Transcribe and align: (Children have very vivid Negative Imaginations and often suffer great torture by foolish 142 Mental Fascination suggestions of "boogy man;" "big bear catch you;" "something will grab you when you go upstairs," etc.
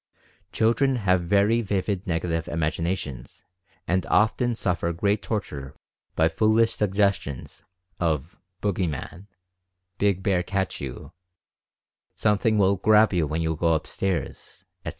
(Children 0.51 0.95
have 0.95 1.21
very 1.21 1.61
vivid 1.61 2.07
Negative 2.07 2.47
Imaginations 2.47 3.45
and 3.87 4.03
often 4.07 4.55
suffer 4.55 4.91
great 4.93 5.21
torture 5.21 5.75
by 6.15 6.27
foolish 6.27 6.81
142 6.81 7.29
Mental 7.29 7.37
Fascination 7.37 7.59
suggestions 7.99 7.99
of 7.99 8.39
"boogy 8.63 8.89
man;" 8.89 9.27
"big 9.99 10.23
bear 10.23 10.41
catch 10.41 10.81
you;" 10.81 11.11
"something 12.15 12.57
will 12.57 12.77
grab 12.77 13.13
you 13.13 13.27
when 13.27 13.43
you 13.43 13.55
go 13.55 13.73
upstairs," 13.73 14.65
etc. 14.83 14.89